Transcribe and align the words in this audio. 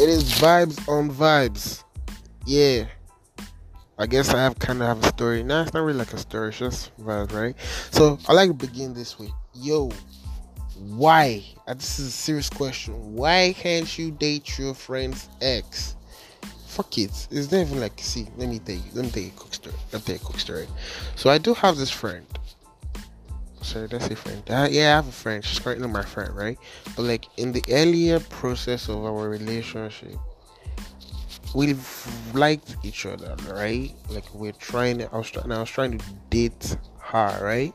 It 0.00 0.08
is 0.08 0.24
vibes 0.40 0.88
on 0.88 1.10
vibes. 1.10 1.84
Yeah. 2.46 2.86
I 3.98 4.06
guess 4.06 4.32
I 4.32 4.38
have 4.38 4.58
kind 4.58 4.80
of 4.80 4.88
have 4.88 5.04
a 5.04 5.08
story. 5.08 5.42
Nah, 5.42 5.60
it's 5.60 5.74
not 5.74 5.80
really 5.84 5.98
like 5.98 6.14
a 6.14 6.18
story, 6.18 6.48
it's 6.48 6.58
just 6.58 6.96
vibes, 6.96 7.34
right? 7.34 7.54
So 7.90 8.18
I 8.26 8.32
like 8.32 8.48
to 8.48 8.54
begin 8.54 8.94
this 8.94 9.18
way. 9.18 9.28
Yo, 9.52 9.90
why? 10.78 11.44
Uh, 11.66 11.74
this 11.74 11.98
is 11.98 12.06
a 12.06 12.10
serious 12.12 12.48
question. 12.48 13.14
Why 13.14 13.54
can't 13.54 13.98
you 13.98 14.10
date 14.10 14.58
your 14.58 14.72
friend's 14.72 15.28
ex? 15.42 15.96
Fuck 16.68 16.96
it. 16.96 17.28
It's 17.30 17.52
not 17.52 17.60
even 17.60 17.78
like 17.78 18.00
see, 18.00 18.26
let 18.38 18.48
me 18.48 18.58
tell 18.58 18.76
you, 18.76 18.82
let 18.94 19.04
me 19.04 19.10
tell 19.10 19.22
you 19.22 19.28
a 19.28 19.38
quick 19.38 19.52
story. 19.52 19.76
Let 19.92 20.00
me 20.00 20.06
tell 20.06 20.14
you 20.14 20.20
a 20.22 20.24
quick 20.24 20.40
story. 20.40 20.66
So 21.14 21.28
I 21.28 21.36
do 21.36 21.52
have 21.52 21.76
this 21.76 21.90
friend. 21.90 22.24
Sorry, 23.62 23.86
that's 23.88 24.08
a 24.08 24.16
friend. 24.16 24.42
Uh, 24.48 24.68
yeah, 24.70 24.92
I 24.92 24.96
have 24.96 25.08
a 25.08 25.12
friend. 25.12 25.44
She's 25.44 25.58
currently 25.58 25.86
my 25.88 26.02
friend, 26.02 26.34
right? 26.34 26.58
But 26.96 27.02
like 27.02 27.26
in 27.36 27.52
the 27.52 27.62
earlier 27.70 28.18
process 28.18 28.88
of 28.88 29.04
our 29.04 29.28
relationship, 29.28 30.16
we've 31.54 32.34
liked 32.34 32.76
each 32.82 33.04
other, 33.06 33.36
right? 33.52 33.92
Like 34.08 34.32
we're 34.34 34.52
trying. 34.52 35.02
I 35.02 35.16
was 35.16 35.30
trying. 35.30 35.52
I 35.52 35.60
was 35.60 35.70
trying 35.70 35.98
to 35.98 36.04
date 36.30 36.76
her, 37.00 37.38
right? 37.44 37.74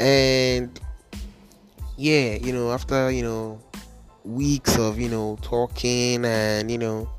And 0.00 0.78
yeah, 1.96 2.34
you 2.34 2.52
know, 2.52 2.72
after 2.72 3.10
you 3.10 3.22
know 3.22 3.60
weeks 4.24 4.76
of 4.78 4.98
you 4.98 5.08
know 5.08 5.38
talking 5.42 6.24
and 6.24 6.70
you 6.70 6.78
know 6.78 7.10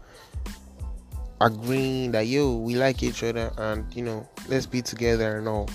agreeing 1.41 2.11
that 2.13 2.25
yo 2.27 2.55
we 2.55 2.75
like 2.75 3.03
each 3.03 3.21
other 3.21 3.51
and 3.57 3.93
you 3.93 4.01
know 4.01 4.25
let's 4.47 4.65
be 4.65 4.81
together 4.81 5.37
and 5.37 5.47
all. 5.47 5.69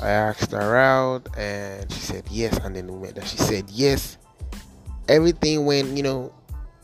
I 0.00 0.10
asked 0.10 0.52
her 0.52 0.76
out 0.76 1.28
and 1.38 1.90
she 1.90 2.00
said 2.00 2.24
yes, 2.30 2.58
and 2.58 2.76
then 2.76 2.86
we 2.88 3.06
met 3.06 3.14
that 3.16 3.26
she 3.26 3.38
said 3.38 3.70
yes. 3.70 4.18
Everything 5.08 5.64
went, 5.64 5.96
you 5.96 6.02
know, 6.02 6.32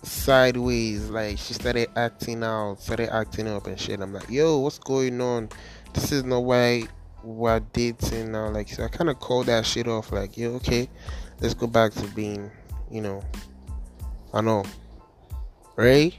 sideways. 0.03 1.11
Like 1.11 1.39
she 1.39 1.55
started 1.55 1.89
acting 1.97 2.43
out, 2.43 2.81
started 2.81 3.15
acting 3.15 3.49
up 3.49 3.67
and 3.67 3.79
shit. 3.79 4.01
I'm 4.01 4.13
like, 4.13 4.31
yo, 4.31 4.59
what's 4.59 4.79
going 4.79 5.21
on? 5.21 5.49
This 5.95 6.13
is 6.13 6.25
not 6.25 6.45
why 6.45 6.85
we're 7.23 7.61
dating 7.61 8.33
now. 8.33 8.49
Like, 8.49 8.69
so 8.69 8.85
I 8.85 8.89
kind 8.89 9.11
of 9.11 9.19
called 9.21 9.47
that 9.47 9.67
shit 9.67 9.89
off. 9.89 10.13
Like, 10.13 10.37
yo, 10.37 10.55
okay, 10.55 10.89
let's 11.41 11.55
go 11.55 11.67
back 11.67 11.93
to 11.93 12.07
being, 12.09 12.51
you 12.91 13.01
know, 13.01 13.23
I 14.33 14.41
know, 14.41 14.65
right? 15.77 16.15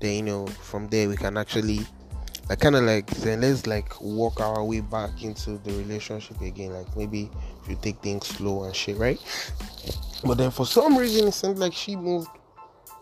Then 0.00 0.14
you 0.14 0.22
know, 0.22 0.46
from 0.46 0.88
there 0.88 1.08
we 1.08 1.16
can 1.16 1.36
actually, 1.36 1.86
like, 2.48 2.60
kind 2.60 2.76
of 2.76 2.84
like 2.84 3.06
then 3.06 3.40
let's 3.40 3.66
like 3.66 4.00
walk 4.00 4.40
our 4.40 4.62
way 4.64 4.80
back 4.80 5.22
into 5.22 5.58
the 5.58 5.72
relationship 5.72 6.40
again. 6.40 6.72
Like 6.72 6.96
maybe 6.96 7.30
if 7.62 7.68
you 7.70 7.78
take 7.80 8.00
things 8.00 8.26
slow 8.26 8.64
and 8.64 8.74
shit, 8.74 8.96
right? 8.98 9.18
But 10.24 10.38
then 10.38 10.50
for 10.50 10.66
some 10.66 10.96
reason 10.96 11.28
it 11.28 11.32
seemed 11.32 11.58
like 11.58 11.72
she 11.72 11.96
moved 11.96 12.28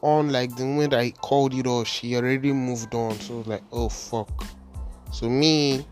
on 0.00 0.30
like 0.30 0.54
the 0.56 0.64
moment 0.64 0.94
I 0.94 1.10
called 1.10 1.54
it 1.54 1.66
off, 1.66 1.86
she 1.86 2.16
already 2.16 2.52
moved 2.52 2.94
on. 2.94 3.18
So 3.20 3.42
like, 3.46 3.62
oh 3.72 3.88
fuck. 3.88 4.44
So 5.12 5.28
me, 5.28 5.86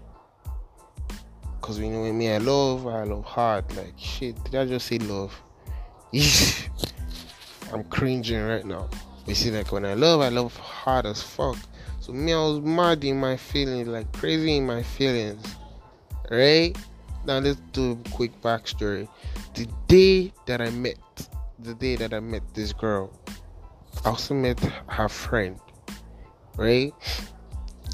cause 1.60 1.78
you 1.78 1.90
know 1.90 2.12
me, 2.12 2.32
I 2.32 2.38
love, 2.38 2.86
I 2.86 3.04
love 3.04 3.24
hard. 3.24 3.64
Like 3.76 3.94
shit, 3.96 4.42
did 4.44 4.54
I 4.54 4.64
just 4.66 4.86
say 4.86 4.98
love? 4.98 5.34
I'm 7.72 7.84
cringing 7.84 8.42
right 8.42 8.64
now. 8.64 8.88
You 9.26 9.34
see, 9.34 9.50
like 9.50 9.70
when 9.70 9.84
I 9.84 9.94
love, 9.94 10.20
I 10.20 10.28
love 10.28 10.56
hard 10.56 11.06
as 11.06 11.22
fuck. 11.22 11.56
So 12.00 12.12
me, 12.12 12.32
I 12.32 12.38
was 12.38 12.60
mad 12.60 13.04
in 13.04 13.20
my 13.20 13.36
feelings, 13.36 13.86
like 13.86 14.10
crazy 14.12 14.56
in 14.56 14.66
my 14.66 14.82
feelings. 14.82 15.44
Right? 16.30 16.74
Now 17.26 17.38
let's 17.38 17.60
do 17.72 17.92
a 17.92 18.10
quick 18.10 18.40
backstory. 18.40 19.06
The 19.54 19.68
day 19.86 20.32
that 20.46 20.62
I 20.62 20.70
met, 20.70 20.96
the 21.58 21.74
day 21.74 21.96
that 21.96 22.14
I 22.14 22.20
met 22.20 22.42
this 22.54 22.72
girl, 22.72 23.12
I 24.04 24.08
also 24.08 24.34
met 24.34 24.58
her 24.86 25.08
friend, 25.08 25.60
right? 26.56 26.94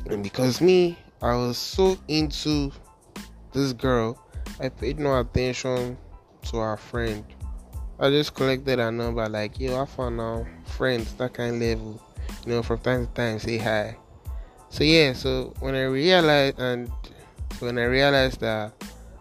And 0.06 0.22
because 0.22 0.60
me, 0.60 0.96
I 1.20 1.34
was 1.34 1.58
so 1.58 1.98
into 2.06 2.70
this 3.52 3.72
girl, 3.72 4.22
I 4.60 4.68
paid 4.68 5.00
no 5.00 5.18
attention 5.18 5.98
to 6.42 6.56
her 6.58 6.76
friend. 6.76 7.24
I 7.98 8.10
just 8.10 8.34
collected 8.34 8.78
her 8.78 8.92
number, 8.92 9.28
like, 9.28 9.58
yo, 9.58 9.82
I 9.82 9.86
found 9.86 10.18
now 10.18 10.46
friends, 10.64 11.12
that 11.14 11.34
kind 11.34 11.56
of 11.56 11.60
level, 11.62 12.02
you 12.46 12.52
know, 12.52 12.62
from 12.62 12.78
time 12.78 13.06
to 13.06 13.12
time, 13.12 13.38
say 13.38 13.58
hi. 13.58 13.96
So 14.70 14.84
yeah, 14.84 15.12
so 15.12 15.52
when 15.60 15.74
I 15.74 15.84
realized, 15.84 16.58
and 16.58 16.90
when 17.58 17.78
I 17.78 17.84
realized 17.84 18.40
that 18.40 18.72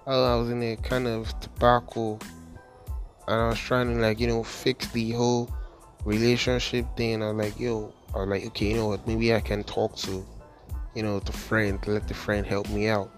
oh, 0.07 0.23
I 0.23 0.35
was 0.35 0.49
in 0.49 0.61
a 0.61 0.75
kind 0.75 1.07
of 1.07 1.37
tobacco, 1.39 2.19
and 3.27 3.41
I 3.41 3.47
was 3.49 3.59
trying 3.59 3.93
to 3.93 4.01
like, 4.01 4.19
you 4.19 4.27
know, 4.27 4.43
fix 4.43 4.87
the 4.91 5.11
whole 5.11 5.49
relationship 6.03 6.85
thing. 6.95 7.23
I 7.23 7.31
was 7.31 7.45
like, 7.45 7.59
yo, 7.59 7.93
I 8.13 8.19
was 8.19 8.27
like, 8.29 8.45
okay, 8.47 8.69
you 8.69 8.75
know 8.77 8.87
what? 8.87 9.07
Maybe 9.07 9.33
I 9.33 9.39
can 9.39 9.63
talk 9.63 9.95
to, 9.97 10.25
you 10.93 11.03
know, 11.03 11.19
the 11.19 11.31
friend, 11.31 11.79
let 11.87 12.07
the 12.07 12.13
friend 12.13 12.45
help 12.45 12.69
me 12.69 12.87
out, 12.87 13.11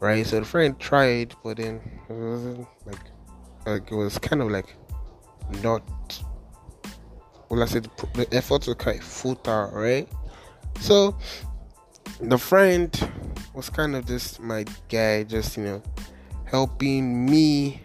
right? 0.00 0.26
So 0.26 0.40
the 0.40 0.46
friend 0.46 0.78
tried, 0.78 1.34
but 1.44 1.58
then 1.58 1.80
it 2.08 2.12
wasn't 2.12 2.66
like, 2.86 3.00
like 3.66 3.90
it 3.90 3.94
was 3.94 4.18
kind 4.18 4.42
of 4.42 4.50
like 4.50 4.74
not. 5.62 5.82
Well, 7.52 7.62
I 7.62 7.66
said 7.66 7.86
the, 8.14 8.26
effort 8.32 8.66
was 8.66 8.76
quite 8.76 9.04
futile, 9.04 9.70
right? 9.74 10.08
So 10.80 11.14
the 12.18 12.38
friend 12.38 12.90
was 13.52 13.68
kind 13.68 13.94
of 13.94 14.06
just 14.06 14.40
my 14.40 14.64
guy, 14.88 15.24
just 15.24 15.58
you 15.58 15.64
know, 15.64 15.82
helping 16.46 17.26
me 17.26 17.82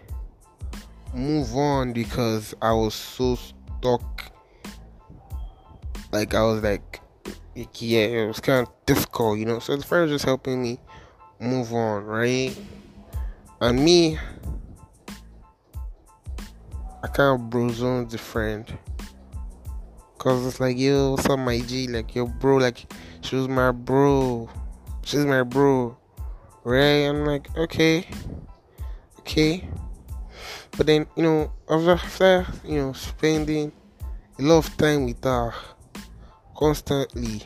move 1.13 1.53
on 1.53 1.91
because 1.91 2.55
I 2.61 2.71
was 2.71 2.93
so 2.93 3.35
stuck 3.35 4.31
like 6.13 6.33
I 6.33 6.43
was 6.43 6.63
like, 6.63 7.01
yeah, 7.53 8.05
it 8.05 8.25
was 8.25 8.39
kind 8.39 8.65
of 8.65 8.73
difficult, 8.85 9.37
you 9.37 9.43
know. 9.43 9.59
So 9.59 9.75
the 9.75 9.83
friend 9.83 10.03
was 10.03 10.11
just 10.13 10.23
helping 10.23 10.63
me 10.63 10.79
move 11.41 11.73
on, 11.73 12.05
right? 12.05 12.57
And 13.59 13.83
me, 13.83 14.17
I 17.03 17.07
kind 17.07 17.41
of 17.41 17.49
bro 17.49 17.63
on 17.63 18.07
the 18.07 18.17
friend. 18.17 18.77
Cause 20.27 20.45
it's 20.45 20.59
like, 20.59 20.77
yo, 20.77 21.11
what's 21.11 21.25
up, 21.29 21.39
my 21.39 21.57
G? 21.57 21.87
Like, 21.87 22.13
yo, 22.13 22.25
bro, 22.25 22.57
like, 22.57 22.91
she 23.21 23.37
was 23.37 23.47
my 23.47 23.71
bro. 23.71 24.49
She's 25.01 25.25
my 25.25 25.41
bro. 25.43 25.95
Right? 26.65 27.07
I'm 27.07 27.23
like, 27.23 27.47
okay. 27.57 28.05
Okay. 29.19 29.65
But 30.75 30.85
then, 30.85 31.07
you 31.15 31.23
know, 31.23 31.53
after, 31.69 32.45
you 32.65 32.75
know, 32.75 32.91
spending 32.91 33.71
a 34.37 34.41
lot 34.41 34.67
of 34.67 34.75
time 34.75 35.05
with 35.05 35.23
her, 35.23 35.53
constantly. 36.57 37.43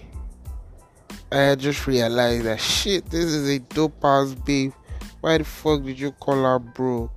I 1.32 1.54
just 1.54 1.86
realized 1.86 2.46
that 2.46 2.60
shit, 2.60 3.06
this 3.12 3.26
is 3.26 3.48
a 3.48 3.60
dope 3.60 4.04
ass 4.04 4.34
babe. 4.34 4.74
Why 5.20 5.38
the 5.38 5.44
fuck 5.44 5.84
did 5.84 6.00
you 6.00 6.14
call 6.14 6.42
her 6.42 6.58
bro? 6.58 7.12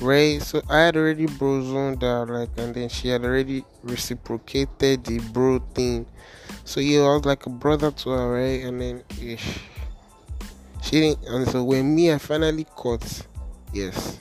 Right? 0.00 0.42
So 0.42 0.62
I 0.68 0.80
had 0.80 0.96
already 0.96 1.26
bro 1.26 1.62
zoned 1.62 2.02
her, 2.02 2.26
like, 2.26 2.50
and 2.58 2.74
then 2.74 2.88
she 2.88 3.08
had 3.08 3.24
already 3.24 3.64
reciprocated 3.82 5.04
the 5.04 5.18
bro 5.32 5.58
thing. 5.74 6.06
So 6.64 6.80
yeah, 6.80 7.00
I 7.00 7.14
was 7.14 7.24
like 7.24 7.46
a 7.46 7.50
brother 7.50 7.90
to 7.90 8.10
her, 8.10 8.32
right? 8.32 8.64
And 8.64 8.80
then 8.80 9.04
she 10.82 10.90
didn't. 10.90 11.24
And 11.26 11.48
so 11.48 11.64
when 11.64 11.94
me, 11.94 12.12
I 12.12 12.18
finally 12.18 12.64
caught, 12.64 13.26
yes, 13.72 14.20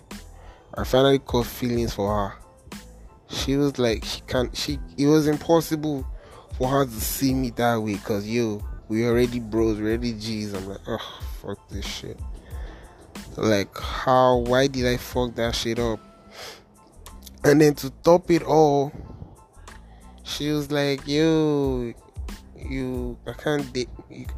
I 0.73 0.83
finally 0.83 1.19
caught 1.19 1.45
feelings 1.45 1.93
for 1.93 2.13
her. 2.29 2.35
She 3.29 3.57
was 3.57 3.77
like, 3.77 4.05
she 4.05 4.21
can't. 4.21 4.55
She 4.55 4.79
it 4.97 5.07
was 5.07 5.27
impossible 5.27 6.05
for 6.57 6.69
her 6.69 6.85
to 6.85 6.91
see 6.91 7.33
me 7.33 7.49
that 7.51 7.81
way 7.81 7.95
because 7.95 8.27
yo 8.27 8.63
we 8.87 9.05
already 9.05 9.39
bros 9.39 9.77
we 9.77 9.87
already 9.87 10.13
g's 10.13 10.53
i'm 10.53 10.67
like 10.67 10.79
oh 10.87 11.21
fuck 11.41 11.69
this 11.69 11.85
shit 11.85 12.19
like 13.37 13.77
how 13.77 14.37
why 14.37 14.67
did 14.67 14.85
i 14.85 14.97
fuck 14.97 15.35
that 15.35 15.55
shit 15.55 15.79
up? 15.79 15.99
And 17.43 17.61
then 17.61 17.75
to 17.75 17.89
top 18.03 18.31
it 18.31 18.43
all 18.43 18.91
she 20.23 20.49
was 20.49 20.71
like 20.71 21.07
yo 21.07 21.93
you 22.57 23.17
i 23.27 23.33
can't 23.33 23.71
date 23.73 23.89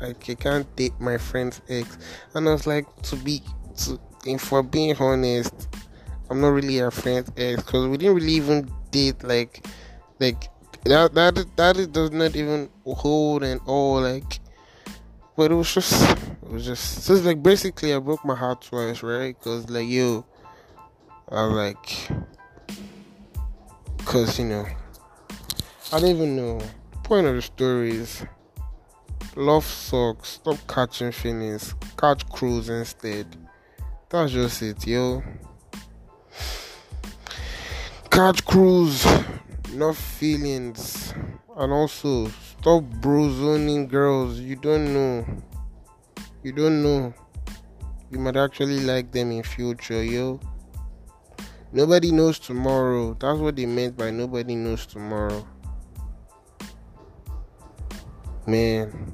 i 0.02 0.14
can't 0.14 0.76
date 0.76 0.94
my 1.00 1.18
friend's 1.18 1.62
ex. 1.70 1.98
And 2.34 2.48
i 2.48 2.52
was 2.52 2.68
like 2.68 2.86
to 3.04 3.16
be 3.16 3.42
to 3.78 4.00
and 4.26 4.42
for 4.42 4.62
being 4.64 4.96
honest 4.98 5.70
i'm 6.30 6.42
not 6.42 6.50
really 6.50 6.80
a 6.80 6.92
friend's 6.92 7.32
ex 7.38 7.64
because 7.64 7.88
we 7.88 7.98
didn't 7.98 8.16
really 8.16 8.34
even 8.34 8.70
date 8.92 9.24
like 9.24 9.66
like 10.20 10.50
that 10.84 11.14
that 11.14 11.46
that 11.56 11.92
does 11.94 12.12
not 12.12 12.36
even 12.36 12.70
hold 12.86 13.44
and 13.44 13.62
all 13.66 14.02
like 14.02 14.40
but 15.38 15.52
it 15.52 15.56
was 15.56 15.74
just 15.74 16.17
it 16.48 16.54
was 16.54 16.66
just 16.66 17.04
so 17.04 17.14
it's 17.14 17.26
like 17.26 17.44
basically 17.44 17.94
I 17.94 18.00
broke 18.00 18.24
my 18.24 18.36
heart 18.36 18.62
twice 18.62 19.04
right? 19.04 19.38
Because 19.38 19.70
like 19.70 19.88
yo 19.88 20.26
I 21.30 21.42
like 21.44 22.10
because 23.98 24.40
you 24.40 24.46
know 24.46 24.66
I 25.92 26.00
don't 26.00 26.10
even 26.10 26.36
know. 26.36 26.62
Point 27.04 27.28
of 27.28 27.36
the 27.36 27.42
story 27.42 27.92
is 27.92 28.26
love 29.36 29.66
sucks. 29.66 30.30
Stop 30.30 30.58
catching 30.68 31.12
feelings. 31.12 31.76
Catch 31.98 32.30
cruise 32.30 32.70
instead. 32.70 33.28
That's 34.10 34.32
just 34.32 34.62
it 34.62 34.88
yo. 34.88 35.24
Catch 38.10 38.46
cruise. 38.46 39.06
Enough 39.74 39.98
feelings. 39.98 41.14
And 41.58 41.74
also 41.74 42.32
Stop 42.60 42.84
brozoning 43.00 43.88
girls. 43.88 44.40
You 44.40 44.56
don't 44.56 44.92
know. 44.94 45.26
You 46.48 46.54
don't 46.54 46.82
know. 46.82 47.14
You 48.10 48.20
might 48.20 48.38
actually 48.38 48.80
like 48.80 49.12
them 49.12 49.34
in 49.34 49.44
future, 49.44 50.02
yo. 50.02 50.40
Nobody 51.74 52.14
knows 52.14 52.40
tomorrow. 52.40 53.18
That's 53.20 53.38
what 53.38 53.58
they 53.58 53.66
meant 53.66 53.98
by 53.98 54.12
nobody 54.12 54.56
knows 54.56 54.86
tomorrow. 54.86 55.46
Man. 58.46 59.14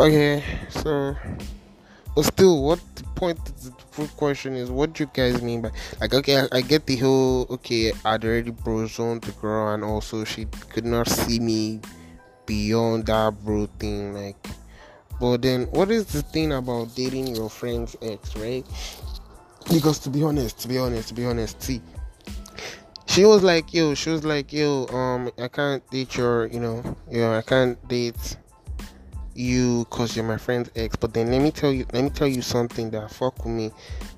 Okay, 0.00 0.42
so 0.70 1.14
but 2.16 2.24
still, 2.24 2.62
what 2.62 2.80
the 2.94 3.04
point? 3.14 3.38
The 3.44 4.06
question 4.16 4.54
is, 4.54 4.70
what 4.70 4.98
you 4.98 5.10
guys 5.12 5.42
mean 5.42 5.60
by 5.60 5.70
like? 6.00 6.14
Okay, 6.14 6.40
I, 6.40 6.48
I 6.50 6.60
get 6.62 6.86
the 6.86 6.96
whole. 6.96 7.46
Okay, 7.50 7.92
I'd 8.06 8.24
already 8.24 8.52
brozoned 8.52 9.20
the 9.20 9.32
girl, 9.32 9.74
and 9.74 9.84
also 9.84 10.24
she 10.24 10.46
could 10.46 10.86
not 10.86 11.08
see 11.08 11.38
me 11.40 11.82
beyond 12.46 13.06
that 13.06 13.34
bro 13.44 13.66
thing. 13.78 14.14
Like, 14.14 14.36
but 15.20 15.42
then, 15.42 15.64
what 15.66 15.90
is 15.90 16.06
the 16.06 16.22
thing 16.22 16.52
about 16.52 16.94
dating 16.94 17.34
your 17.34 17.48
friend's 17.48 17.96
ex, 18.02 18.36
right? 18.36 18.64
Because 19.72 19.98
to 20.00 20.10
be 20.10 20.22
honest, 20.22 20.58
to 20.60 20.68
be 20.68 20.78
honest, 20.78 21.08
to 21.08 21.14
be 21.14 21.24
honest, 21.24 21.62
see, 21.62 21.80
she 23.06 23.24
was 23.24 23.42
like, 23.42 23.72
yo, 23.72 23.94
she 23.94 24.10
was 24.10 24.24
like, 24.24 24.52
yo, 24.52 24.86
um, 24.88 25.30
I 25.38 25.48
can't 25.48 25.88
date 25.90 26.16
your, 26.16 26.46
you 26.46 26.60
know, 26.60 26.96
you 27.10 27.20
know, 27.20 27.32
I 27.32 27.42
can't 27.42 27.78
date 27.88 28.36
you 29.34 29.84
because 29.84 30.16
you're 30.16 30.24
my 30.24 30.36
friend's 30.36 30.70
ex. 30.76 30.96
But 30.96 31.14
then 31.14 31.30
let 31.30 31.40
me 31.40 31.50
tell 31.50 31.72
you, 31.72 31.86
let 31.92 32.02
me 32.02 32.10
tell 32.10 32.28
you 32.28 32.42
something 32.42 32.90
that 32.90 33.10
fuck 33.10 33.44
with 33.44 33.54
me. 33.54 33.70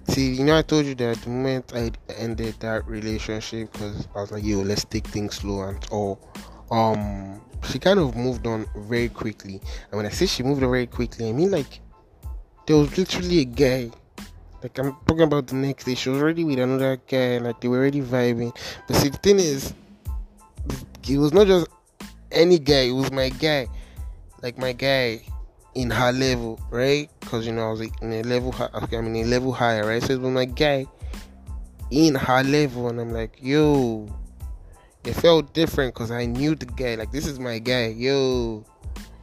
See, 0.09 0.35
you 0.35 0.45
know, 0.45 0.57
I 0.57 0.63
told 0.63 0.87
you 0.87 0.95
that 0.97 1.19
the 1.19 1.31
moment 1.31 1.73
I 1.75 1.91
ended 2.17 2.55
that 2.61 2.87
relationship, 2.87 3.73
because 3.73 4.09
I 4.15 4.21
was 4.21 4.33
like, 4.33 4.45
yo, 4.45 4.59
let's 4.61 4.85
take 4.85 5.07
things 5.07 5.37
slow 5.37 5.63
and 5.63 5.85
all. 5.91 6.19
Um, 6.71 7.41
she 7.65 7.79
kind 7.79 7.99
of 7.99 8.17
moved 8.17 8.47
on 8.47 8.67
very 8.77 9.09
quickly. 9.09 9.61
And 9.91 9.97
when 9.97 10.07
I 10.07 10.11
say 10.11 10.27
she 10.27 10.43
moved 10.43 10.63
on 10.63 10.71
very 10.71 10.87
quickly, 10.87 11.29
I 11.29 11.33
mean 11.33 11.51
like 11.51 11.81
there 12.67 12.77
was 12.77 12.97
literally 12.97 13.41
a 13.41 13.45
guy. 13.45 13.91
Like 14.63 14.79
I'm 14.79 14.97
talking 15.07 15.23
about 15.23 15.47
the 15.47 15.55
next 15.55 15.85
day, 15.85 15.95
she 15.95 16.09
was 16.09 16.21
already 16.21 16.45
with 16.45 16.59
another 16.59 16.97
guy, 17.09 17.39
like 17.39 17.61
they 17.61 17.69
were 17.69 17.79
already 17.79 18.01
vibing. 18.01 18.57
But 18.87 18.97
see, 18.97 19.09
the 19.09 19.19
thing 19.19 19.39
is, 19.39 19.75
it 21.09 21.19
was 21.19 21.33
not 21.33 21.47
just 21.47 21.69
any 22.33 22.59
guy; 22.59 22.89
it 22.89 22.93
was 22.93 23.13
my 23.13 23.29
guy 23.29 23.69
like 24.43 24.59
my 24.59 24.73
guy 24.73 25.21
in 25.75 25.91
her 25.91 26.13
level, 26.13 26.61
right? 26.71 27.11
Because 27.21 27.47
you 27.47 27.53
know 27.53 27.69
I 27.69 27.71
was 27.71 27.81
in 27.81 28.13
a 28.13 28.23
level, 28.23 28.53
high, 28.53 28.69
I 28.73 29.01
mean 29.01 29.17
a 29.17 29.29
level 29.29 29.53
higher, 29.53 29.87
right? 29.87 30.03
So 30.03 30.15
it 30.15 30.21
was 30.21 30.33
my 30.33 30.45
guy 30.45 30.87
in 31.91 32.15
her 32.15 32.43
level, 32.43 32.89
and 32.89 33.01
I'm 33.01 33.11
like, 33.11 33.39
yo, 33.41 34.09
it 35.07 35.15
felt 35.15 35.53
different 35.55 35.95
because 35.95 36.11
I 36.11 36.27
knew 36.27 36.55
the 36.55 36.67
guy. 36.67 36.97
Like 36.97 37.13
this 37.13 37.27
is 37.27 37.39
my 37.39 37.59
guy, 37.59 37.89
yo, 37.89 38.65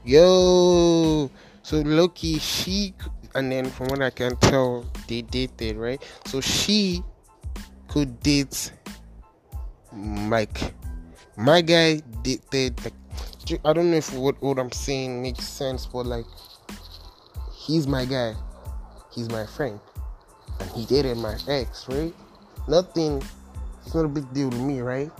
yo. 0.05 1.29
So 1.61 1.83
lowkey, 1.83 2.39
she, 2.41 2.93
and 3.35 3.51
then 3.51 3.69
from 3.69 3.87
what 3.87 4.01
I 4.01 4.09
can 4.09 4.35
tell, 4.37 4.85
they 5.07 5.21
dated, 5.21 5.77
right? 5.77 6.01
So 6.25 6.41
she 6.41 7.03
could 7.87 8.19
date 8.21 8.71
Mike. 9.91 10.73
my 11.37 11.61
guy 11.61 12.01
dated 12.23 12.83
like 12.83 12.93
I 13.65 13.73
don't 13.73 13.91
know 13.91 13.97
if 13.97 14.13
what, 14.13 14.41
what 14.41 14.57
I'm 14.57 14.71
saying 14.71 15.21
makes 15.21 15.45
sense, 15.45 15.85
but 15.85 16.05
like, 16.05 16.25
he's 17.53 17.87
my 17.87 18.05
guy, 18.05 18.35
he's 19.13 19.29
my 19.29 19.45
friend, 19.45 19.79
and 20.61 20.69
he 20.71 20.85
dated 20.85 21.17
my 21.17 21.35
ex, 21.49 21.87
right? 21.89 22.13
Nothing, 22.69 23.21
it's 23.85 23.93
not 23.93 24.05
a 24.05 24.07
big 24.07 24.31
deal 24.33 24.49
to 24.49 24.57
me, 24.57 24.79
right? 24.79 25.11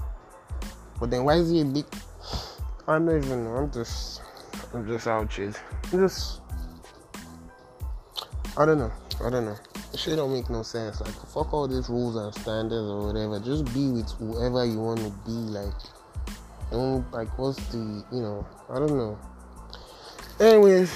But 1.00 1.12
then 1.12 1.24
why 1.24 1.36
is 1.36 1.50
he 1.50 1.62
a 1.62 1.66
big? 1.66 1.86
I 2.88 3.00
don't 3.00 3.24
even 3.24 3.44
know. 3.46 3.52
I'm 3.52 3.72
just, 3.72 4.22
I'm 4.74 4.88
just 4.88 5.08
out. 5.08 5.38
I'm 5.38 5.54
just, 5.92 6.42
I 8.58 8.66
don't 8.66 8.78
know. 8.78 8.92
I 9.24 9.30
don't 9.30 9.46
know. 9.46 9.58
shit 9.96 10.16
don't 10.18 10.34
make 10.34 10.50
no 10.50 10.64
sense. 10.64 11.02
Like, 11.02 11.14
fuck 11.28 11.54
all 11.54 11.68
these 11.68 11.90
rules 11.90 12.16
and 12.16 12.34
standards 12.36 12.90
or 12.90 13.08
whatever. 13.08 13.40
Just 13.40 13.66
be 13.74 13.90
with 13.90 14.10
whoever 14.14 14.66
you 14.66 14.80
want 14.80 15.00
to 15.00 15.12
be. 15.26 15.32
Like 15.32 15.74
and 16.74 17.06
like 17.12 17.38
what's 17.38 17.64
the 17.68 18.04
you 18.12 18.22
know 18.22 18.46
i 18.70 18.76
don't 18.76 18.98
know 18.98 19.18
anyways 20.40 20.92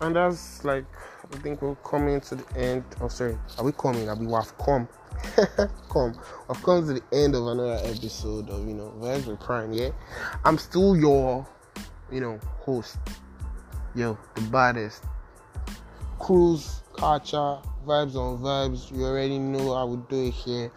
and 0.00 0.16
that's 0.16 0.64
like 0.64 0.84
i 1.32 1.36
think 1.38 1.60
we're 1.60 1.74
coming 1.76 2.20
to 2.20 2.36
the 2.36 2.58
end 2.58 2.84
oh 3.00 3.08
sorry 3.08 3.36
are 3.58 3.64
we 3.64 3.72
coming 3.72 4.08
are 4.08 4.16
we 4.16 4.30
have 4.32 4.56
come 4.58 4.88
come 5.90 6.14
i've 6.48 6.62
come 6.62 6.86
to 6.86 6.94
the 6.94 7.02
end 7.12 7.34
of 7.34 7.46
another 7.46 7.78
episode 7.84 8.48
of 8.48 8.66
you 8.66 8.74
know 8.74 8.92
vibes 8.98 9.38
prime 9.40 9.72
yeah? 9.72 9.90
I'm 10.44 10.58
still 10.58 10.96
your 10.96 11.46
you 12.10 12.20
know 12.20 12.38
host. 12.60 12.98
Yo 13.94 14.18
the 14.34 14.40
baddest. 14.42 15.04
Cruise 16.18 16.82
catcher 16.96 17.58
vibes 17.86 18.14
on 18.14 18.38
vibes. 18.38 18.90
You 18.90 19.04
already 19.04 19.38
know 19.38 19.72
i 19.72 19.84
would 19.84 20.08
do 20.08 20.26
it 20.26 20.30
here. 20.32 20.70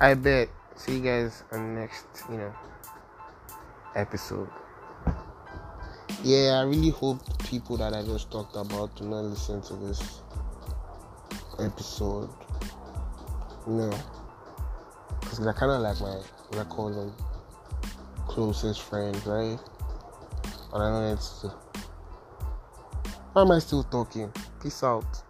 I 0.00 0.14
bet. 0.14 0.48
See 0.76 0.96
you 0.96 1.00
guys 1.02 1.44
on 1.52 1.74
next 1.74 2.06
you 2.30 2.38
know 2.38 2.54
episode. 3.94 4.48
Yeah, 6.22 6.60
I 6.60 6.62
really 6.62 6.90
hope 6.90 7.20
people 7.44 7.76
that 7.78 7.92
I 7.92 8.02
just 8.02 8.30
talked 8.30 8.56
about 8.56 8.96
do 8.96 9.04
not 9.04 9.24
listen 9.24 9.60
to 9.62 9.74
this 9.74 10.20
episode. 11.58 12.30
Know, 13.66 13.90
because 15.20 15.38
they're 15.38 15.54
kind 15.54 15.72
of 15.72 15.80
like 15.80 15.98
my, 16.00 16.20
what 16.48 16.58
I 16.58 16.64
call 16.64 16.90
them, 16.90 17.14
closest 18.28 18.82
friends, 18.82 19.24
right? 19.26 19.58
And 20.74 20.82
I 20.82 20.90
know 20.90 21.12
it's. 21.14 21.46
Why 23.32 23.42
am 23.42 23.50
I 23.50 23.58
still 23.60 23.82
talking? 23.84 24.30
Peace 24.62 24.82
out. 24.84 25.23